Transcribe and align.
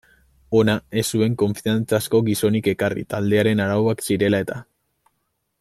Hona 0.59 0.73
ez 1.01 1.03
zuen 1.17 1.35
konfiantzazko 1.41 2.23
gizonik 2.31 2.71
ekarri 2.73 3.07
taldearen 3.15 3.65
arauak 3.67 4.05
zirela 4.09 4.45
eta. 4.49 4.63